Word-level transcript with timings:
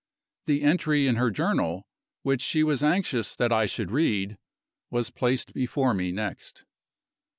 The 0.47 0.63
entry 0.63 1.05
in 1.05 1.17
her 1.17 1.29
Journal, 1.29 1.87
which 2.23 2.41
she 2.41 2.63
was 2.63 2.81
anxious 2.81 3.35
that 3.35 3.51
I 3.51 3.67
should 3.67 3.91
read, 3.91 4.39
was 4.89 5.11
placed 5.11 5.53
before 5.53 5.93
me 5.93 6.11
next. 6.11 6.65